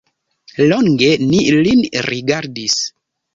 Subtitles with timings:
[0.71, 2.81] Longe ni lin rigardis.